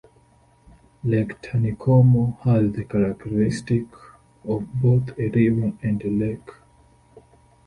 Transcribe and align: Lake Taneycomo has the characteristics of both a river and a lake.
Lake 1.03 1.37
Taneycomo 1.43 2.39
has 2.39 2.71
the 2.73 2.85
characteristics 2.85 3.95
of 4.43 4.67
both 4.81 5.09
a 5.19 5.29
river 5.29 5.73
and 5.83 6.01
a 6.01 6.09
lake. 6.09 6.49